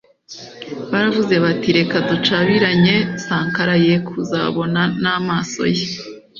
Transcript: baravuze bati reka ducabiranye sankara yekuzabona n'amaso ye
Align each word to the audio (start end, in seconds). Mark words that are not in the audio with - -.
baravuze 0.91 1.35
bati 1.43 1.69
reka 1.77 1.97
ducabiranye 2.09 2.95
sankara 3.25 3.73
yekuzabona 3.85 4.81
n'amaso 5.01 5.61
ye 5.75 5.87